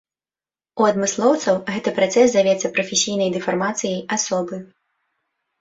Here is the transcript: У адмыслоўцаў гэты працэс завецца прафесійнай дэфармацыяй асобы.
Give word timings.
У 0.79 0.85
адмыслоўцаў 0.91 1.59
гэты 1.73 1.93
працэс 1.99 2.27
завецца 2.37 2.71
прафесійнай 2.79 3.29
дэфармацыяй 3.37 4.01
асобы. 4.17 4.55